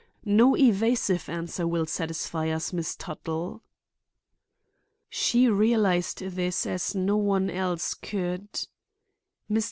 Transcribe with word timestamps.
No 0.25 0.55
evasive 0.57 1.29
answer 1.29 1.67
will 1.67 1.85
satisfy 1.85 2.49
us, 2.49 2.73
Miss 2.73 2.95
Tuttle." 2.95 3.61
She 5.09 5.47
realized 5.47 6.21
this 6.21 6.65
as 6.65 6.95
no 6.95 7.17
one 7.17 7.51
else 7.51 7.93
could. 7.93 8.47
Mr. 9.47 9.59